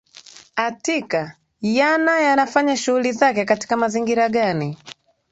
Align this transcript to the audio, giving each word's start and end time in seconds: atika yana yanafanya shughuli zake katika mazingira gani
atika 0.55 1.37
yana 1.61 2.19
yanafanya 2.19 2.77
shughuli 2.77 3.11
zake 3.11 3.45
katika 3.45 3.77
mazingira 3.77 4.29
gani 4.29 4.77